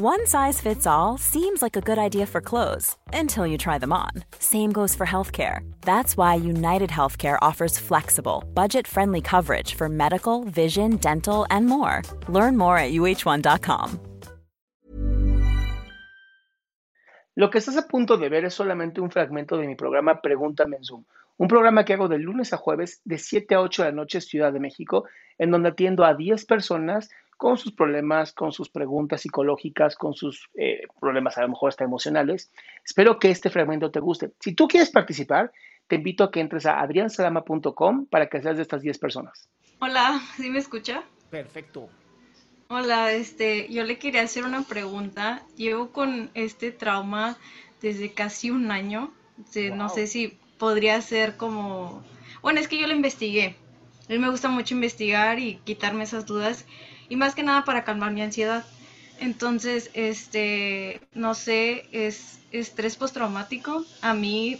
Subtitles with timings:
[0.00, 3.92] One size fits all seems like a good idea for clothes until you try them
[3.92, 4.10] on.
[4.40, 5.60] Same goes for healthcare.
[5.82, 12.02] That's why United Healthcare offers flexible, budget friendly coverage for medical, vision, dental, and more.
[12.28, 14.00] Learn more at uh1.com.
[17.36, 20.74] Lo que estás a punto de ver es solamente un fragmento de mi programa Pregúntame
[20.76, 21.04] en Zoom,
[21.36, 24.20] un programa que hago de lunes a jueves de 7 a 8 de la noche
[24.20, 25.04] Ciudad de México,
[25.38, 27.10] en donde atiendo a 10 personas
[27.44, 31.84] con sus problemas, con sus preguntas psicológicas, con sus eh, problemas a lo mejor hasta
[31.84, 32.50] emocionales.
[32.82, 34.32] Espero que este fragmento te guste.
[34.40, 35.52] Si tú quieres participar,
[35.86, 39.50] te invito a que entres a adriansalama.com para que seas de estas 10 personas.
[39.78, 41.04] Hola, ¿sí me escucha?
[41.28, 41.90] Perfecto.
[42.68, 45.42] Hola, este, yo le quería hacer una pregunta.
[45.54, 47.36] Llevo con este trauma
[47.82, 49.12] desde casi un año.
[49.74, 52.02] No sé si podría ser como...
[52.40, 53.58] Bueno, es que yo lo investigué.
[54.08, 56.66] A me gusta mucho investigar y quitarme esas dudas.
[57.08, 58.64] Y más que nada para calmar mi ansiedad.
[59.18, 63.84] Entonces, este, no sé, es estrés postraumático.
[64.00, 64.58] A mí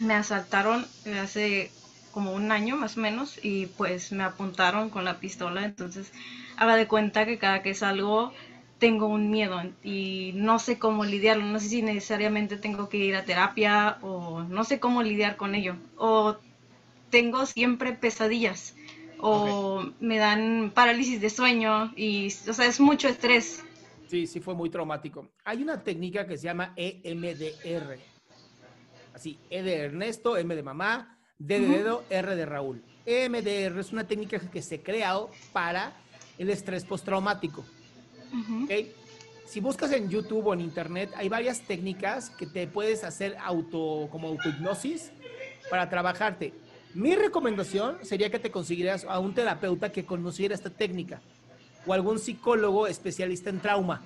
[0.00, 0.86] me asaltaron
[1.22, 1.70] hace
[2.12, 5.64] como un año más o menos y pues me apuntaron con la pistola.
[5.64, 6.12] Entonces,
[6.56, 8.32] haga de cuenta que cada que salgo
[8.78, 13.14] tengo un miedo y no sé cómo lidiarlo, no sé si necesariamente tengo que ir
[13.14, 15.76] a terapia o no sé cómo lidiar con ello.
[15.96, 16.38] O
[17.10, 18.74] tengo siempre pesadillas
[19.20, 23.62] o me dan parálisis de sueño y, o sea, es mucho estrés.
[24.08, 25.28] Sí, sí fue muy traumático.
[25.44, 27.98] Hay una técnica que se llama EMDR.
[29.14, 32.82] Así, E de Ernesto, M de mamá, D de dedo, R de Raúl.
[33.06, 35.92] EMDR es una técnica que se creado para
[36.38, 37.64] el estrés postraumático.
[39.46, 44.08] Si buscas en YouTube o en Internet, hay varias técnicas que te puedes hacer auto,
[44.10, 45.10] como autohipnosis
[45.68, 46.54] para trabajarte.
[46.94, 51.20] Mi recomendación sería que te consiguieras a un terapeuta que conociera esta técnica
[51.86, 54.02] o algún psicólogo especialista en trauma,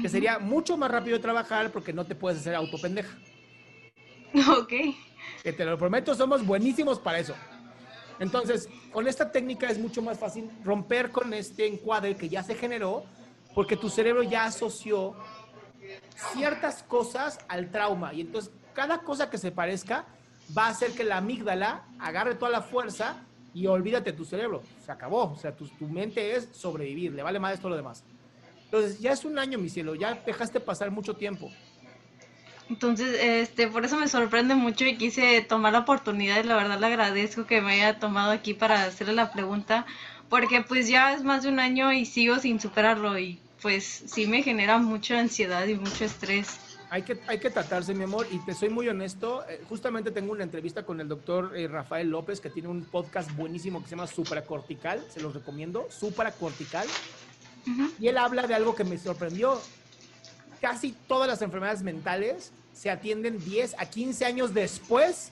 [0.00, 3.16] que sería mucho más rápido de trabajar porque no te puedes hacer autopendeja.
[4.58, 4.72] Ok.
[5.42, 7.34] Que te lo prometo, somos buenísimos para eso.
[8.18, 12.54] Entonces, con esta técnica es mucho más fácil romper con este encuadre que ya se
[12.54, 13.04] generó,
[13.54, 15.14] porque tu cerebro ya asoció
[16.32, 18.14] ciertas cosas al trauma.
[18.14, 20.06] Y entonces, cada cosa que se parezca
[20.56, 23.16] va a hacer que la amígdala agarre toda la fuerza
[23.54, 24.62] y olvídate tu cerebro.
[24.84, 25.32] Se acabó.
[25.32, 28.04] O sea, tu, tu mente es sobrevivir, le vale más esto lo demás.
[28.64, 31.50] Entonces, ya es un año, mi cielo, ya dejaste pasar mucho tiempo.
[32.70, 36.80] Entonces, este, por eso me sorprende mucho y quise tomar la oportunidad y la verdad
[36.80, 39.84] le agradezco que me haya tomado aquí para hacerle la pregunta,
[40.30, 44.26] porque pues ya es más de un año y sigo sin superarlo y pues sí
[44.26, 46.58] me genera mucha ansiedad y mucho estrés.
[46.92, 49.48] Hay que, hay que tratarse, mi amor, y te soy muy honesto.
[49.48, 53.34] eh, justamente tengo una entrevista con el doctor eh, Rafael López, que tiene un podcast
[53.34, 56.86] buenísimo que se llama Supracortical, se los recomiendo, Supracortical.
[57.98, 59.58] Y él habla de algo que me sorprendió.
[60.60, 65.30] Casi todas las enfermedades mentales se atienden 10 a 15 años después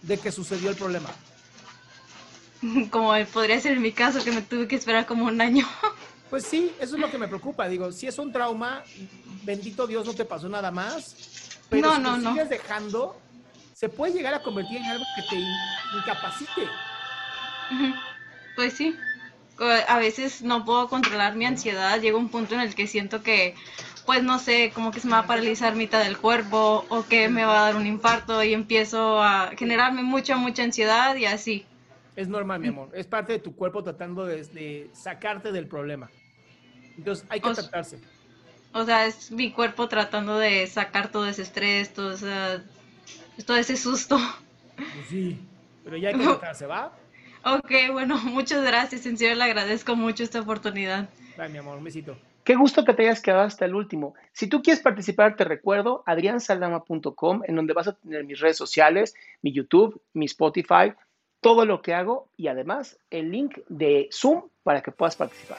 [0.00, 1.10] de que sucedió el problema.
[2.90, 5.66] Como podría ser en mi caso, que me tuve que esperar como un año.
[6.30, 7.68] Pues sí, eso es lo que me preocupa.
[7.68, 8.82] Digo, si es un trauma,
[9.44, 11.58] bendito Dios, no te pasó nada más.
[11.70, 12.30] Pero No, si no, no.
[12.32, 13.20] sigues dejando,
[13.74, 15.46] se puede llegar a convertir en algo que te in-
[15.98, 16.68] incapacite.
[18.56, 18.96] Pues sí.
[19.88, 22.00] A veces no puedo controlar mi ansiedad.
[22.00, 23.54] Llega un punto en el que siento que,
[24.04, 27.28] pues no sé, como que se me va a paralizar mitad del cuerpo o que
[27.28, 31.64] me va a dar un infarto y empiezo a generarme mucha, mucha ansiedad y así.
[32.16, 32.90] Es normal, mi amor.
[32.94, 36.10] Es parte de tu cuerpo tratando de, de sacarte del problema.
[36.96, 37.98] Entonces hay que O tratarse.
[38.74, 42.62] O sea, es mi cuerpo tratando de sacar todo ese estrés, todo, esa-
[43.46, 44.18] todo ese susto.
[44.76, 45.38] Pues sí,
[45.84, 46.92] pero ya hay que tratarse, ¿va?
[47.44, 49.06] Ok, bueno, muchas gracias.
[49.06, 51.08] En serio, le agradezco mucho esta oportunidad.
[51.36, 52.16] Bye, mi amor, un besito.
[52.42, 54.14] Qué gusto que te hayas quedado hasta el último.
[54.32, 59.14] Si tú quieres participar, te recuerdo adriansaldama.com, en donde vas a tener mis redes sociales,
[59.40, 60.92] mi YouTube, mi Spotify,
[61.40, 65.58] todo lo que hago y además el link de Zoom para que puedas participar.